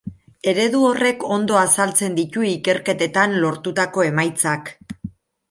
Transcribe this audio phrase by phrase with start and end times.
[0.51, 4.75] Eredu horrek ondo azaltzen ditu ikerketetan lortutako emaitzak.